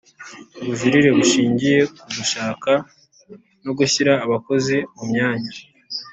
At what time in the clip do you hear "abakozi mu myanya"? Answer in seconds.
4.25-5.51